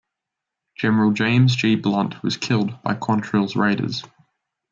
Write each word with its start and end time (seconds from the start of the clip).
General 0.77 1.11
James 1.11 1.55
G. 1.55 1.75
Blunt, 1.75 2.23
was 2.23 2.35
killed 2.35 2.81
by 2.81 2.95
Quantrill's 2.95 3.55
Raiders. 3.55 4.01